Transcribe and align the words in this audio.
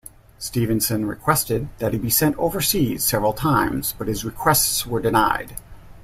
Stevenson 0.39 1.05
requested 1.05 1.69
that 1.77 1.93
he 1.93 1.99
be 1.99 2.09
sent 2.09 2.35
overseas 2.39 3.03
several 3.03 3.33
times 3.33 3.93
but 3.99 4.07
his 4.07 4.25
requests 4.25 4.83
were 4.87 4.99
denied. 4.99 5.57